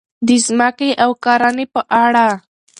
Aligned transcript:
د 0.27 0.29
ځمکې 0.45 0.89
او 1.03 1.11
کرنې 1.23 1.65
په 1.73 1.81
اړه: 2.03 2.27